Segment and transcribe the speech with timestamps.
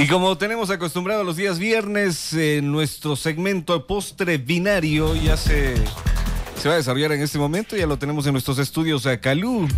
[0.00, 5.74] Y como tenemos acostumbrado los días viernes, eh, nuestro segmento postre binario ya se,
[6.56, 7.76] se va a desarrollar en este momento.
[7.76, 9.68] Ya lo tenemos en nuestros estudios a Calú.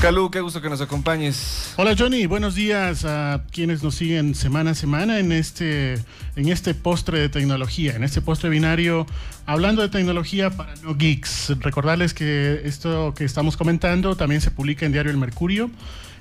[0.00, 1.74] Calú, qué gusto que nos acompañes.
[1.76, 5.94] Hola Johnny, buenos días a quienes nos siguen semana a semana en este,
[6.34, 9.06] en este postre de tecnología, en este postre binario,
[9.46, 11.52] hablando de tecnología para no geeks.
[11.60, 15.70] Recordarles que esto que estamos comentando también se publica en Diario El Mercurio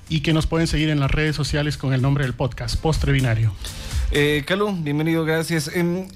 [0.10, 3.12] y que nos pueden seguir en las redes sociales con el nombre del podcast, Postre
[3.12, 3.54] Binario.
[4.12, 5.70] Eh, Calú, bienvenido, gracias.
[5.74, 6.08] Em,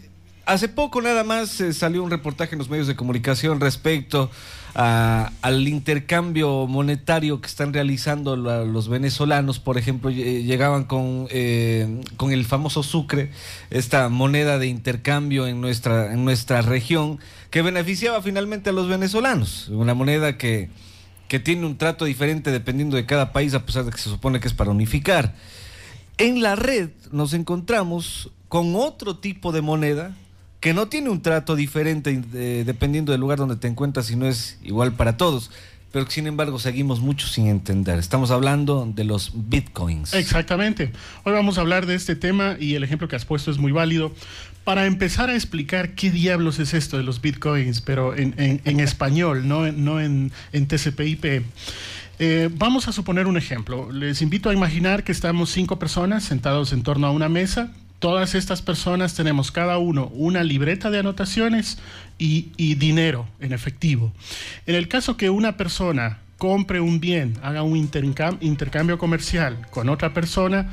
[0.46, 4.32] hace poco nada más eh, salió un reportaje en los medios de comunicación respecto
[4.76, 12.44] al intercambio monetario que están realizando los venezolanos, por ejemplo, llegaban con, eh, con el
[12.44, 13.30] famoso sucre,
[13.70, 17.20] esta moneda de intercambio en nuestra, en nuestra región,
[17.52, 20.72] que beneficiaba finalmente a los venezolanos, una moneda que
[21.34, 24.40] que tiene un trato diferente dependiendo de cada país, a pesar de que se supone
[24.40, 25.34] que es para unificar.
[26.20, 30.16] En la red nos encontramos con otro tipo de moneda
[30.60, 34.28] que no tiene un trato diferente eh, dependiendo del lugar donde te encuentras y no
[34.28, 35.50] es igual para todos
[35.94, 38.00] pero sin embargo seguimos mucho sin entender.
[38.00, 40.16] Estamos hablando de los bitcoins.
[40.16, 40.92] Exactamente.
[41.24, 43.72] Hoy vamos a hablar de este tema y el ejemplo que has puesto es muy
[43.72, 44.12] válido
[44.64, 48.34] para empezar a explicar qué diablos es esto de los bitcoins, pero en,
[48.80, 51.44] español, no, no en, en TCP/IP.
[52.18, 53.92] Eh, vamos a suponer un ejemplo.
[53.92, 57.72] Les invito a imaginar que estamos cinco personas sentados en torno a una mesa
[58.04, 61.78] todas estas personas tenemos cada uno una libreta de anotaciones
[62.18, 64.12] y, dinero en efectivo.
[64.66, 70.14] En el caso que una persona compre un bien, haga un intercambio comercial con otra
[70.14, 70.70] persona,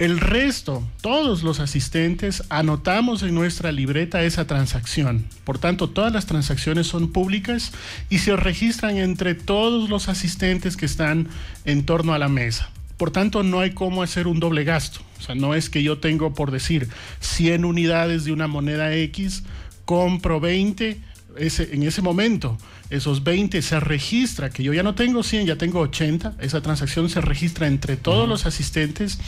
[0.00, 5.24] el resto, todos los asistentes, anotamos en nuestra libreta esa transacción.
[5.44, 7.70] Por tanto, todas las transacciones son públicas
[8.10, 11.28] y se registran entre todos los asistentes que están
[11.64, 12.72] en torno a la mesa.
[13.02, 15.00] Por tanto, no hay cómo hacer un doble gasto.
[15.18, 16.86] O sea, no es que yo tengo, por decir,
[17.18, 19.42] 100 unidades de una moneda X,
[19.84, 21.00] compro 20,
[21.36, 22.56] ese, en ese momento
[22.90, 27.08] esos 20 se registra, que yo ya no tengo 100, ya tengo 80, esa transacción
[27.08, 29.18] se registra entre todos los asistentes,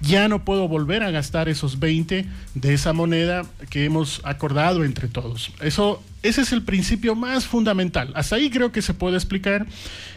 [0.00, 5.06] ya no puedo volver a gastar esos 20 de esa moneda que hemos acordado entre
[5.06, 5.52] todos.
[5.60, 8.10] Eso, ese es el principio más fundamental.
[8.16, 9.68] Hasta ahí creo que se puede explicar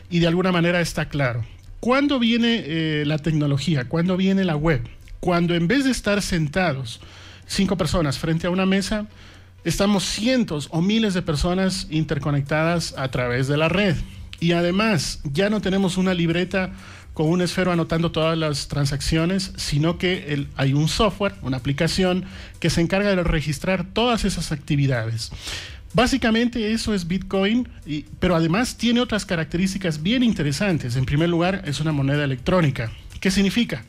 [0.10, 1.46] y de alguna manera está claro.
[1.84, 3.90] ¿Cuándo viene eh, la tecnología?
[3.90, 4.88] ¿Cuándo viene la web?
[5.20, 7.02] Cuando en vez de estar sentados
[7.46, 9.08] cinco personas frente a una mesa,
[9.66, 13.98] estamos cientos o miles de personas interconectadas a través de la red.
[14.40, 16.72] Y además, ya no tenemos una libreta
[17.14, 22.24] con un esfero anotando todas las transacciones, sino que hay un software, una aplicación
[22.62, 25.34] que se encarga de registrar todas esas actividades.
[25.94, 27.68] Básicamente eso es Bitcoin,
[28.20, 30.96] pero además tiene otras características bien interesantes.
[30.96, 32.92] En primer lugar, es una moneda electrónica.
[33.20, 33.86] ¿Qué significa?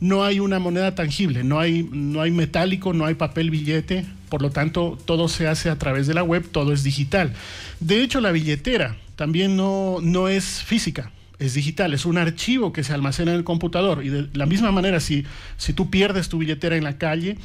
[0.00, 4.40] No hay una moneda tangible, no hay, no hay metálico, no hay papel billete, por
[4.40, 7.32] lo tanto todo se hace a través de la web, todo es digital.
[7.80, 12.84] De hecho, la billetera también no, no es física, es digital, es un archivo que
[12.84, 14.04] se almacena en el computador.
[14.04, 15.24] Y de la misma manera, si,
[15.56, 17.36] si tú pierdes tu billetera en la calle,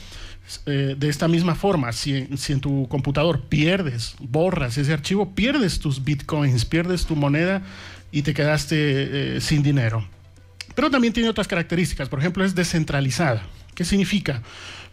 [0.65, 6.03] eh, de esta misma forma, si, en tu computador pierdes, borras ese archivo, pierdes tus
[6.03, 7.61] bitcoins, pierdes tu moneda
[8.11, 10.05] y te quedaste eh, sin dinero.
[10.75, 13.43] Pero también tiene otras características, por ejemplo, es descentralizada.
[13.75, 14.41] ¿Qué significa?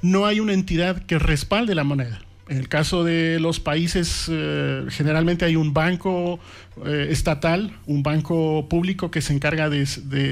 [0.03, 2.21] No hay una entidad que respalde la moneda.
[2.51, 6.41] En el caso de los países, eh, generalmente hay un banco
[6.85, 9.87] eh, estatal, un banco público que se encarga de,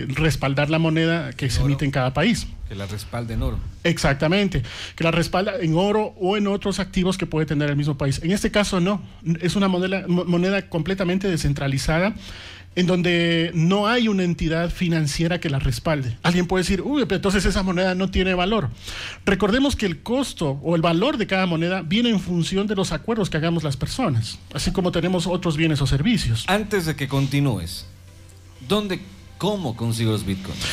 [0.08, 2.48] respaldar la moneda que se emite en cada país.
[2.68, 3.60] Que la respalde en oro.
[3.84, 4.64] Exactamente,
[4.96, 8.20] que la respalda en oro o en otros activos que puede tener el mismo país.
[8.24, 9.00] En este caso no,
[9.40, 12.16] es una moneda completamente descentralizada
[12.78, 16.16] en donde no hay una entidad financiera que la respalde.
[16.22, 18.70] Alguien puede decir, uy, pero entonces esa moneda no tiene valor.
[19.26, 22.92] Recordemos que el costo o el valor de cada moneda viene en función de los
[22.92, 26.44] acuerdos que hagamos las personas, así como tenemos otros bienes o servicios.
[26.46, 27.84] Antes de que continúes,
[28.68, 29.00] ¿dónde,
[29.38, 30.64] cómo consigo los bitcoins?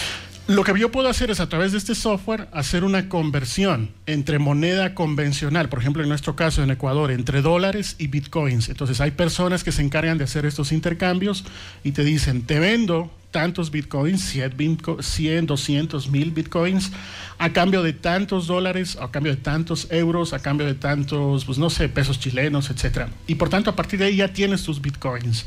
[0.47, 4.37] Lo que yo puedo hacer es a través de este software hacer una conversión entre
[4.37, 8.69] moneda convencional, por ejemplo en nuestro caso en Ecuador, entre dólares y bitcoins.
[8.69, 11.45] Entonces hay personas que se encargan de hacer estos intercambios
[11.83, 16.91] y te dicen, te vendo tantos bitcoins, 100, 200, 1000 bitcoins,
[17.37, 21.57] a cambio de tantos dólares, a cambio de tantos euros, a cambio de tantos, pues
[21.57, 23.09] no sé, pesos chilenos, etc.
[23.27, 25.45] Y por tanto, a partir de ahí ya tienes tus bitcoins.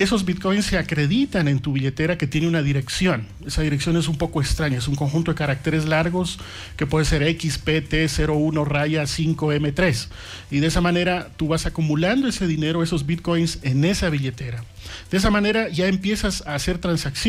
[0.00, 3.26] Esos bitcoins se acreditan en tu billetera que tiene una dirección.
[3.46, 6.40] Esa dirección es un poco extraña, es un conjunto de caracteres largos
[6.76, 10.08] que puede ser XPT01 raya 5M3.
[10.50, 14.64] Y de esa manera tú vas acumulando ese dinero, esos bitcoins en esa billetera.
[15.10, 17.27] De esa manera ya empiezas a hacer transacciones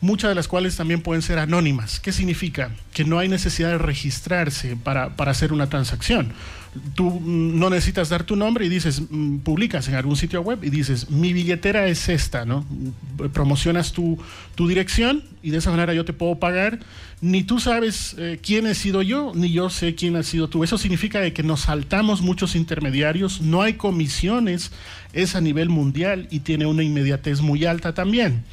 [0.00, 2.00] muchas de las cuales también pueden ser anónimas.
[2.00, 2.70] ¿Qué significa?
[2.92, 6.32] Que no hay necesidad de registrarse para, para hacer una transacción
[6.94, 10.70] tú no necesitas dar tu nombre y dices, mm, publicas en algún sitio web y
[10.70, 12.66] dices, mi billetera es esta, ¿no?
[13.32, 14.18] Promocionas tu,
[14.54, 16.80] tu dirección y de esa manera yo te puedo pagar.
[17.20, 20.64] Ni tú sabes eh, quién he sido yo, ni yo sé quién ha sido tú.
[20.64, 24.72] Eso significa que nos saltamos muchos intermediarios, no hay comisiones,
[25.12, 28.44] es a nivel mundial y tiene una inmediatez muy alta también.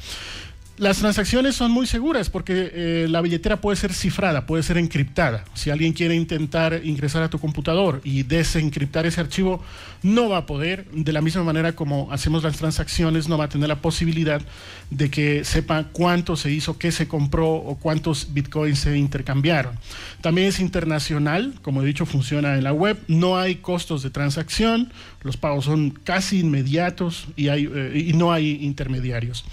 [0.78, 5.44] Las transacciones son muy seguras porque eh, la billetera puede ser cifrada, puede ser encriptada.
[5.52, 9.62] Si alguien quiere intentar ingresar a tu computador y desencriptar ese archivo,
[10.02, 10.86] no va a poder.
[10.92, 14.40] De la misma manera como hacemos las transacciones, no va a tener la posibilidad
[14.88, 19.78] de que sepa cuánto se hizo, qué se compró o cuántos bitcoins se intercambiaron.
[20.22, 22.98] También es internacional, como he dicho, funciona en la web.
[23.08, 24.90] No hay costos de transacción,
[25.22, 29.44] los pagos son casi inmediatos y, eh, y no hay intermediarios.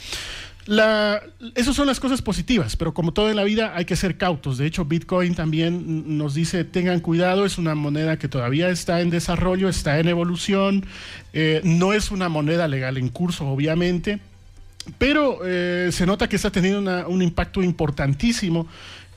[0.69, 1.23] La,
[1.55, 4.59] esas son las cosas positivas, pero como todo en la vida hay que ser cautos.
[4.59, 9.09] De hecho, Bitcoin también nos dice tengan cuidado, es una moneda que todavía está en
[9.09, 10.85] desarrollo, está en evolución,
[11.33, 14.19] eh, no es una moneda legal en curso, obviamente,
[14.99, 18.67] pero eh, se nota que está teniendo un impacto importantísimo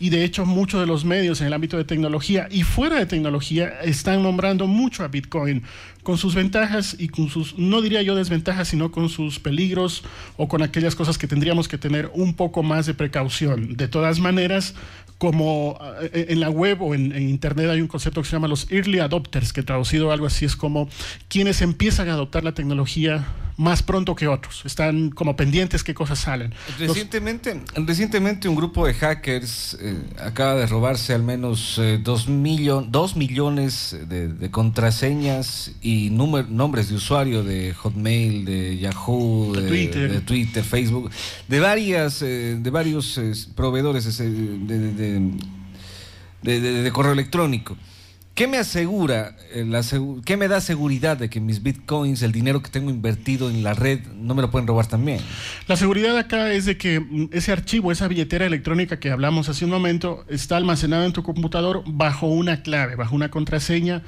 [0.02, 3.04] y de hecho muchos de los medios en el ámbito de tecnología y fuera de
[3.04, 5.64] tecnología están nombrando mucho a Bitcoin
[6.02, 10.02] con sus ventajas y con sus, no diría yo desventajas, sino con sus peligros
[10.36, 13.76] o con aquellas cosas que tendríamos que tener un poco más de precaución.
[13.76, 14.74] De todas maneras,
[15.22, 18.66] como eh, en la web o en, Internet hay un concepto que se llama los
[18.72, 20.88] early adopters, que traducido algo así es como
[21.28, 23.24] quienes empiezan a adoptar la tecnología
[23.56, 24.62] más pronto que otros.
[24.64, 26.52] Están como pendientes qué cosas salen.
[26.78, 32.26] Recientemente, recientemente un grupo de hackers eh, acaba de robarse al menos eh, dos,
[32.88, 35.70] dos millones de, contraseñas
[36.10, 40.64] nombres de usuario de Hotmail, de Yahoo, de, Twitter.
[40.64, 41.10] Facebook,
[41.48, 43.20] de varias, de varios
[43.54, 45.30] proveedores de
[46.42, 47.76] de, correo electrónico.
[48.34, 49.82] ¿Qué me asegura, eh, la,
[50.24, 53.74] qué me da seguridad de que mis bitcoins, el dinero que tengo invertido en la
[53.74, 55.20] red, no me lo pueden robar también?
[55.68, 59.66] La seguridad acá es de que mm, ese archivo, esa billetera electrónica que hablamos hace
[59.66, 64.02] un momento, está almacenado en tu computador bajo una clave, bajo una contraseña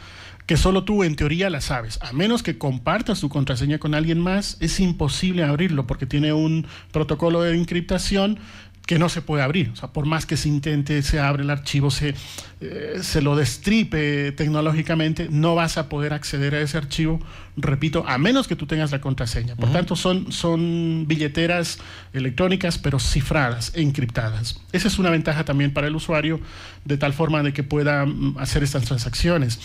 [0.47, 1.99] que solo tú en teoría la sabes.
[2.03, 6.67] A menos que compartas tu contraseña con alguien más, es imposible abrirlo porque tiene un
[6.93, 8.39] protocolo de encriptación
[8.87, 9.71] que no se puede abrir.
[9.71, 12.15] O sea, por más que se intente, se abre el archivo, se,
[12.61, 17.21] eh, se lo destripe tecnológicamente, no vas a poder acceder a ese archivo,
[17.57, 19.57] repito, a menos que tú tengas la contraseña.
[19.57, 21.79] Por tanto, son, son billeteras
[22.13, 24.61] electrónicas, pero cifradas, encriptadas.
[24.73, 26.41] Esa es una ventaja también para el usuario,
[26.85, 29.59] de tal forma de que pueda mm, hacer estas transacciones.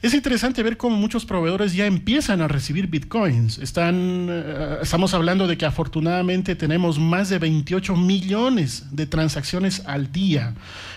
[0.00, 3.58] Es interesante ver cómo muchos proveedores ya empiezan a recibir bitcoins.
[3.58, 10.12] Están, eh, estamos hablando de que afortunadamente tenemos más de 28 millones de transacciones al
[10.12, 10.54] día.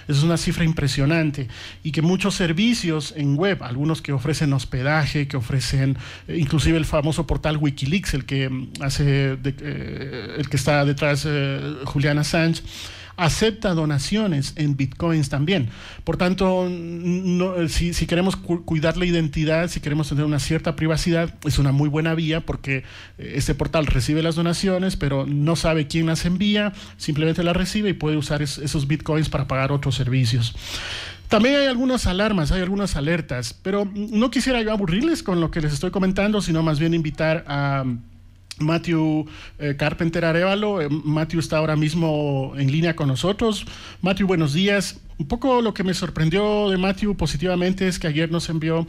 [0.07, 1.47] Es una cifra impresionante
[1.83, 5.97] y que muchos servicios en web, algunos que ofrecen hospedaje, que ofrecen
[6.27, 11.25] eh, inclusive el famoso portal Wikileaks, el que mm, hace, eh, el que está detrás
[11.27, 12.23] eh, Juliana
[13.17, 15.69] acepta donaciones en bitcoins también.
[16.03, 16.69] Por tanto,
[17.67, 22.13] si, queremos cuidar la identidad, si queremos tener una cierta privacidad, es una muy buena
[22.15, 22.83] vía porque
[23.17, 27.93] este portal recibe las donaciones, pero no sabe quién las envía, simplemente las recibe y
[27.93, 30.55] puede usar esos bitcoins para pagar otros servicios.
[31.27, 35.59] También hay algunas alarmas, hay algunas alertas, pero no quisiera yo aburrirles con lo que
[35.59, 37.83] les estoy comentando, sino más bien invitar a
[38.59, 39.25] Matthew
[39.59, 40.81] eh, Carpenter Arevalo.
[40.81, 43.65] Eh, Matthew está ahora mismo en línea con nosotros.
[44.01, 44.99] Matthew, buenos días.
[45.17, 48.85] Un poco lo que me sorprendió de Matthew positivamente es que ayer nos envió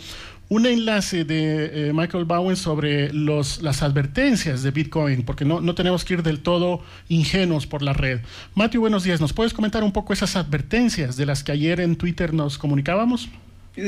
[0.48, 6.04] un enlace de eh, Michael Bowen sobre las advertencias de Bitcoin, porque no, no tenemos
[6.04, 8.20] que ir del todo ingenuos por la red.
[8.54, 9.20] Matthew, buenos días.
[9.20, 13.28] ¿Nos puedes comentar un poco esas advertencias de las que ayer en Twitter nos comunicábamos?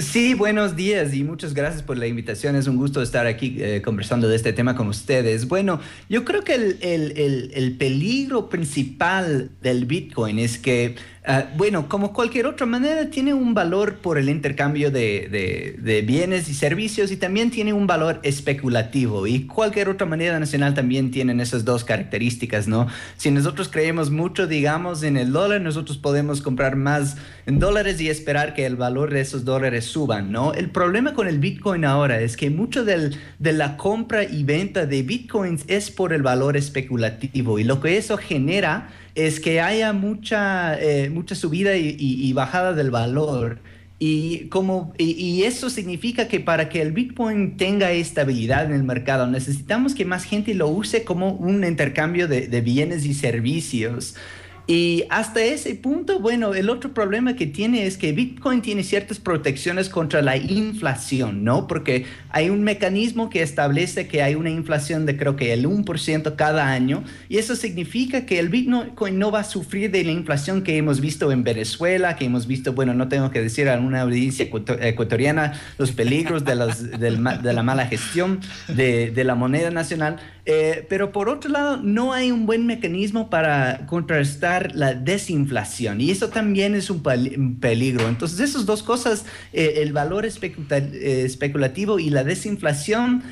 [0.03, 2.57] Sí, buenos días y muchas gracias por la invitación.
[2.57, 5.49] Es un gusto estar aquí eh, conversando de este tema con ustedes.
[5.49, 5.81] Bueno,
[6.11, 10.97] yo creo que el, el, el peligro principal del Bitcoin es que
[11.31, 16.55] Ah, bueno, como cualquier otra manera, tiene un valor por el intercambio de, bienes y
[16.55, 19.27] servicios y también tiene un valor especulativo.
[19.27, 22.87] Y cualquier otra moneda nacional también tienen esas dos características, ¿no?
[23.19, 28.09] Si nosotros creemos mucho, digamos, en el dólar, nosotros podemos comprar más en dólares y
[28.09, 30.55] esperar que el valor de esos dólares suban, ¿no?
[30.55, 35.03] El problema con el Bitcoin ahora es que mucho de la compra y venta de
[35.03, 40.79] Bitcoins es por el valor especulativo y lo que eso genera es que haya mucha,
[40.81, 43.61] eh, mucha subida y, bajada del valor
[43.99, 49.27] Y, como, y, eso significa que para que el Bitcoin tenga estabilidad en el mercado,
[49.27, 54.15] necesitamos que más gente lo use como un intercambio de, de bienes y servicios.
[54.71, 59.19] Y hasta ese punto, bueno, el otro problema que tiene es que Bitcoin tiene ciertas
[59.19, 61.67] protecciones contra la inflación, ¿no?
[61.67, 66.37] Porque hay un mecanismo que establece que hay una inflación de creo que el 1%
[66.37, 70.63] cada año y eso significa que el Bitcoin no va a sufrir de la inflación
[70.63, 74.03] que hemos visto en Venezuela, que hemos visto, bueno, no tengo que decir a una
[74.03, 74.51] audiencia
[74.83, 76.55] ecuatoriana los peligros de,
[76.99, 80.19] de la mala gestión de, de la moneda nacional
[80.51, 86.11] eh, pero por otro lado, no hay un buen mecanismo para contrarrestar la desinflación y
[86.11, 87.03] eso también es un
[87.61, 88.09] peligro.
[88.09, 93.23] Entonces, esas dos cosas, eh, el valor eh, especulativo y la desinflación,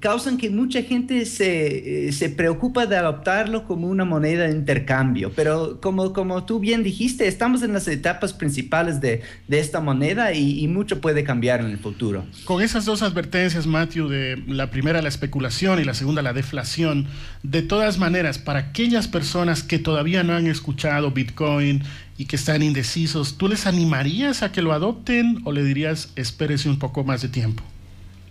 [0.00, 5.32] causan que mucha gente se, se, preocupa de adoptarlo como una moneda de intercambio.
[5.34, 10.32] Pero como, como tú bien dijiste, estamos en las etapas principales de, de esta moneda
[10.32, 12.24] y, y mucho puede cambiar en el futuro.
[12.44, 17.06] Con esas dos advertencias, Matthew, de la primera la especulación y la segunda la deflación.
[17.42, 21.82] De todas maneras, para aquellas personas que todavía no han escuchado Bitcoin
[22.16, 26.68] y que están indecisos, ¿tú les animarías a que lo adopten o le dirías espérese
[26.68, 27.64] un poco más de tiempo?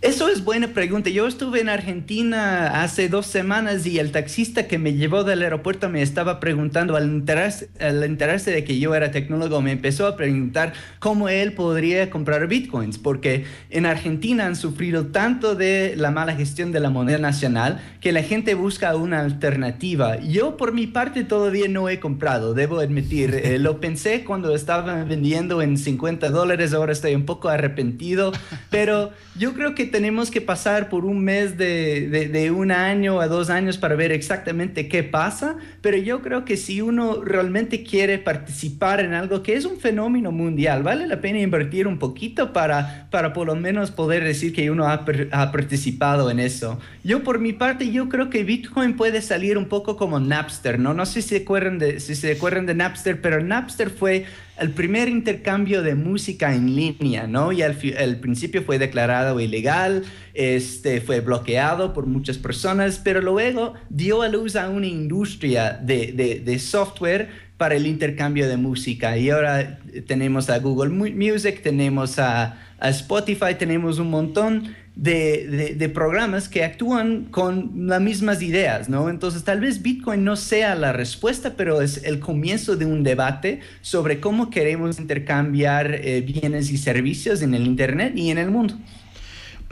[0.08, 1.10] Eso es buena pregunta.
[1.10, 5.90] Yo estuve en Argentina hace dos semanas y el taxista que me llevó del aeropuerto
[5.90, 10.16] me estaba preguntando, al enterarse, al enterarse de que yo era tecnólogo, me empezó a
[10.16, 16.34] preguntar cómo él podría comprar bitcoins, porque en Argentina han sufrido tanto de la mala
[16.36, 20.22] gestión de la moneda nacional que la gente busca una alternativa.
[20.22, 23.36] Yo por mi parte todavía no he comprado, debo admitir.
[23.44, 28.32] Eh, lo pensé cuando estaba vendiendo en 50 dólares, ahora estoy un poco arrepentido,
[28.70, 33.28] pero yo creo que tenemos que pasar por un mes de, de, un año a
[33.28, 38.20] dos años para ver exactamente qué pasa, pero yo creo que si uno realmente quiere
[38.20, 43.08] participar en algo que es un fenómeno mundial, vale la pena invertir un poquito para,
[43.10, 46.80] para por lo menos poder decir que uno ha, ha participado en eso.
[47.04, 50.94] Yo por mi parte, yo creo que Bitcoin puede salir un poco como Napster, ¿no?
[50.94, 54.28] No sé si se acuerdan de, si se acuerdan de Napster, pero Napster fue
[54.60, 57.52] el primer intercambio de música en línea, ¿no?
[57.52, 57.76] Y al,
[58.20, 64.56] principio fue declarado ilegal, este, fue bloqueado por muchas personas, pero luego dio a luz
[64.56, 69.18] a una industria de, software para el intercambio de música.
[69.18, 76.64] Y ahora tenemos a Google Music, tenemos a Spotify, tenemos un montón de, programas que
[76.64, 79.10] actúan con las mismas ideas, ¿no?
[79.10, 83.62] Entonces tal vez Bitcoin no sea la respuesta, pero es el comienzo de un debate
[83.82, 88.76] sobre cómo queremos intercambiar eh, bienes y servicios en el Internet y en el mundo.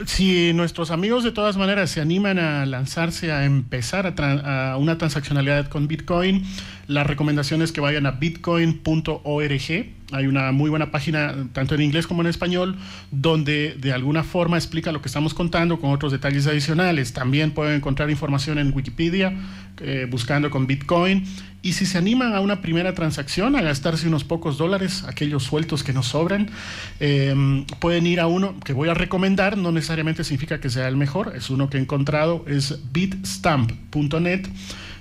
[0.06, 5.70] Si nuestros amigos de todas maneras se animan a lanzarse a empezar a una transaccionalidad
[5.70, 6.44] con Bitcoin,
[6.88, 9.96] la recomendación es que vayan a bitcoin.org.
[10.12, 12.78] Hay una muy buena página, tanto en inglés como en español,
[13.10, 17.14] donde de alguna forma explica lo que estamos contando con otros detalles adicionales.
[17.14, 19.34] También pueden encontrar información en Wikipedia
[19.82, 21.26] eh, buscando con Bitcoin.
[21.64, 25.84] Y si se animan a una primera transacción, a gastarse unos pocos dólares, aquellos sueltos
[25.84, 26.52] que nos sobran,
[27.00, 30.96] em, pueden ir a uno que voy a recomendar, no necesariamente significa que sea el
[30.96, 34.48] mejor, es uno que he encontrado, es bitstamp.net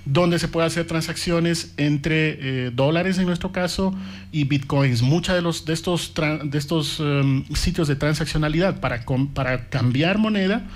[0.05, 3.93] donde se puede hacer transacciones entre eh, dólares en nuestro caso
[4.31, 5.01] y bitcoins.
[5.01, 10.67] Muchos de, los, de estos, de estos em, sitios de transaccionalidad para, para cambiar moneda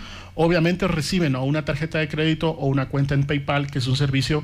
[0.42, 3.98] obviamente reciben o una tarjeta de crédito o una cuenta en PayPal, que es un
[3.98, 4.44] servicio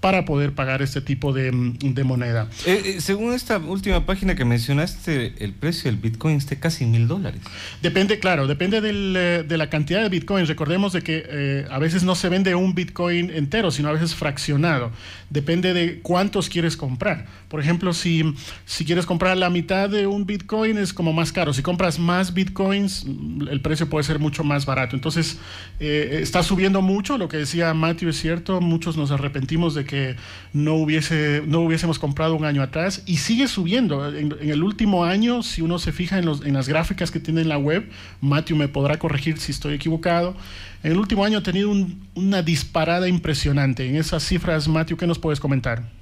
[0.00, 2.48] para poder pagar este tipo de, de moneda.
[2.66, 7.08] Eh, eh, según esta última página que mencionaste, el precio del Bitcoin está casi mil
[7.08, 7.40] dólares.
[7.82, 10.46] Depende, claro, depende del, eh, de la cantidad de Bitcoin.
[10.46, 14.92] Recordemos de que a veces no se vende un Bitcoin entero, sino a veces fraccionado.
[15.30, 17.26] Depende de cuántos quieres comprar.
[17.48, 18.22] Por ejemplo, si,
[18.64, 21.52] si quieres comprar la mitad de un Bitcoin es como más caro.
[21.52, 23.06] Si compras más Bitcoins,
[23.50, 24.94] el precio puede ser mucho más barato.
[24.94, 25.38] Entonces,
[25.80, 27.18] está subiendo mucho.
[27.18, 28.60] Lo que decía Matthew es cierto.
[28.60, 30.16] Muchos nos arrepentimos de que
[30.52, 34.14] no, hubiese, no hubiésemos comprado un año atrás y sigue subiendo.
[34.14, 37.58] En, el último año, si uno se fija en, las gráficas que tiene en la
[37.58, 37.88] web,
[38.20, 40.36] Matthew me podrá corregir si estoy equivocado.
[40.82, 41.72] En el último año ha tenido
[42.14, 43.88] una disparada impresionante.
[43.88, 45.95] En esas cifras, Matthew, ¿qué nos puedes comentar?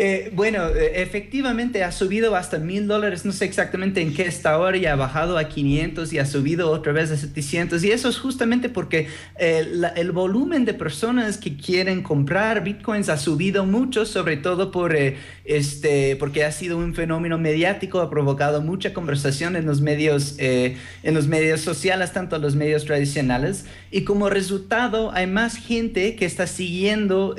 [0.00, 4.52] Eh, bueno, eh, efectivamente ha subido hasta mil dólares, no sé exactamente en qué está
[4.52, 8.08] ahora y ha bajado a 500 y ha subido otra vez a 700 y eso
[8.08, 9.08] es justamente porque
[9.40, 14.96] eh, el volumen de personas que quieren comprar bitcoins ha subido mucho, sobre todo por,
[15.44, 20.76] este, porque ha sido un fenómeno mediático, ha provocado mucha conversación en los medios, en
[21.14, 23.64] los medios sociales, tanto los medios tradicionales.
[23.90, 27.34] Y como resultado hay más gente que está siguiendo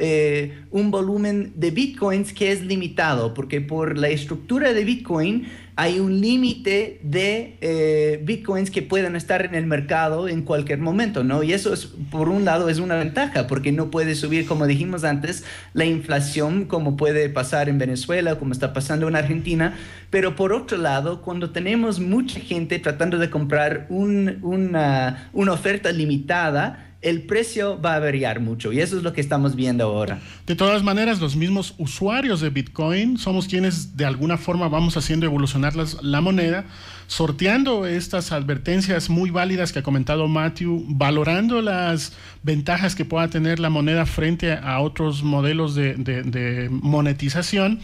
[0.71, 5.47] un volumen de bitcoins que es limitado, porque por la estructura de Bitcoin
[5.79, 11.23] hay un límite de eh, bitcoins que pueden estar en el mercado en cualquier momento,
[11.23, 11.41] ¿no?
[11.41, 15.05] Y eso es, por un lado, es una ventaja porque no puede subir, como dijimos
[15.05, 19.73] antes, la inflación como puede pasar en Venezuela, como está pasando en Argentina.
[20.09, 26.88] Pero por otro lado, cuando tenemos mucha gente tratando de comprar una, una oferta limitada,
[27.01, 30.19] el precio va a variar mucho y eso es lo que estamos viendo ahora.
[30.45, 35.25] De todas maneras, los mismos usuarios de Bitcoin somos quienes de alguna forma vamos haciendo
[35.25, 36.65] evolucionar la moneda,
[37.07, 42.13] sorteando estas advertencias muy válidas que ha comentado Matthew, valorando las
[42.43, 47.79] ventajas que pueda tener la moneda frente a otros modelos de monetización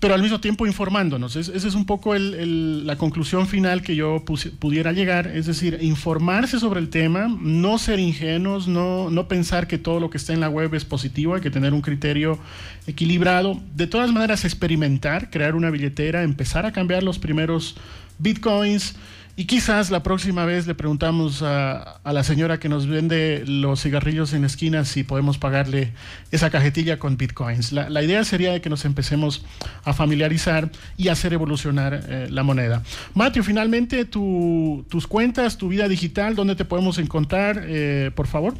[0.00, 1.36] pero al mismo tiempo informándonos.
[1.36, 4.24] esa es un poco la conclusión final que yo
[4.58, 9.78] pudiera llegar, es decir, informarse sobre el tema, no ser ingenuos, no, no pensar que
[9.78, 12.38] todo lo que está en la web es positivo, hay que tener un criterio
[12.86, 13.60] equilibrado.
[13.74, 17.76] De todas maneras, experimentar, crear una billetera, empezar a cambiar los primeros
[18.18, 18.94] bitcoins
[19.38, 24.32] y quizás la próxima vez le preguntamos a, la señora que nos vende los cigarrillos
[24.32, 25.92] en esquinas si podemos pagarle
[26.30, 27.70] esa cajetilla con bitcoins.
[27.72, 29.44] La, idea sería que nos empecemos
[29.84, 32.82] a familiarizar y hacer evolucionar eh, la moneda.
[33.12, 38.54] Matthew, finalmente tus cuentas, tu vida digital, ¿dónde te podemos encontrar, eh, por favor?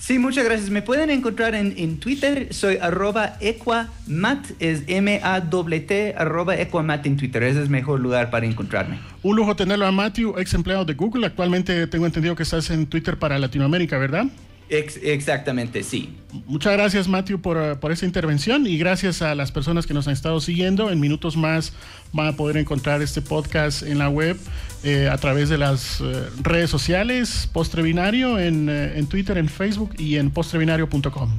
[0.00, 0.70] Sí, muchas gracias.
[0.70, 2.48] Me pueden encontrar en, Twitter.
[2.54, 7.42] Soy arroba equamat, es M-A-T, arroba equamat en Twitter.
[7.42, 8.98] Ese es el mejor lugar para encontrarme.
[9.22, 11.26] Un lujo tenerlo a Matthew, ex empleado de Google.
[11.26, 14.26] Actualmente tengo entendido que estás en Twitter para Latinoamérica, ¿verdad?
[14.68, 16.14] Exactamente, sí.
[16.46, 20.12] Muchas gracias, Matthew, por, por esta intervención y gracias a las personas que nos han
[20.12, 20.90] estado siguiendo.
[20.90, 21.72] En minutos más
[22.12, 24.36] van a poder encontrar este podcast en la web
[24.84, 29.94] eh, a través de las eh, redes sociales, Postrebinario, en, eh, en Twitter, en Facebook
[29.98, 31.30] y en postrebinario.com.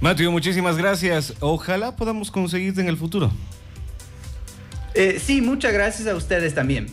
[0.00, 1.34] Matthew, muchísimas gracias.
[1.40, 3.30] Ojalá podamos conseguirte en el futuro.
[5.18, 6.86] sí, muchas gracias a ustedes también.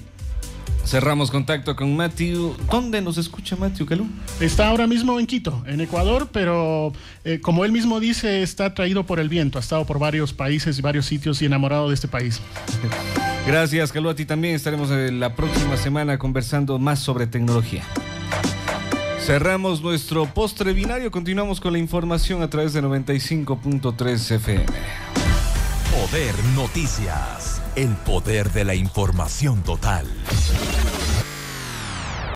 [0.86, 2.56] Cerramos contacto con Matthew.
[2.70, 4.08] ¿Dónde nos escucha Matthew Calú?
[4.40, 6.92] Está ahora mismo en Quito, en Ecuador, pero
[7.24, 9.58] eh, como él mismo dice, está traído por el viento.
[9.58, 12.42] Ha estado por varios países y varios sitios y enamorado de este país.
[13.48, 14.10] Gracias, Calú.
[14.10, 17.84] A ti también estaremos eh, la próxima semana conversando más sobre tecnología.
[19.20, 21.10] Cerramos nuestro postre binario.
[21.10, 24.66] Continuamos con la información a través de 95.3 FM.
[25.94, 27.62] Poder Noticias.
[27.76, 30.06] El poder de la información total.